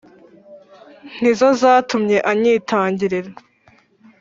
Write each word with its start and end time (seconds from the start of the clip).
Ni 1.21 1.31
zo 1.39 1.49
zatumy' 1.61 2.23
anyitangirira; 2.31 3.31